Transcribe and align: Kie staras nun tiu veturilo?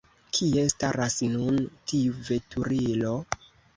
Kie 0.37 0.61
staras 0.73 1.17
nun 1.33 1.59
tiu 1.91 2.17
veturilo? 2.31 3.13